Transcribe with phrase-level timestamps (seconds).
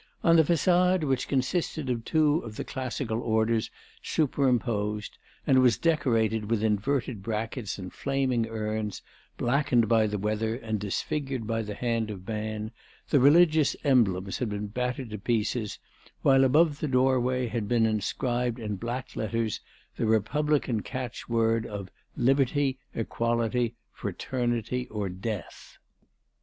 [0.23, 3.69] On the façade, which consisted of two of the Classical orders
[4.01, 9.03] superimposed and was decorated with inverted brackets and flaming urns,
[9.37, 12.71] blackened by the weather and disfigured by the hand of man,
[13.11, 15.77] the religious emblems had been battered to pieces,
[16.23, 19.59] while above the doorway had been inscribed in black letters
[19.97, 25.77] the Republican catchword of "Liberty, Equality, Fraternity or Death."